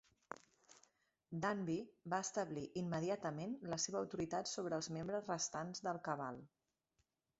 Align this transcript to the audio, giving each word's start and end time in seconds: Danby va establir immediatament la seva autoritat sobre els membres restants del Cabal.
Danby 1.43 1.75
va 2.13 2.21
establir 2.27 2.63
immediatament 2.81 3.53
la 3.75 3.79
seva 3.85 4.01
autoritat 4.07 4.51
sobre 4.53 4.81
els 4.81 4.93
membres 4.97 5.33
restants 5.33 5.85
del 5.91 6.01
Cabal. 6.09 6.41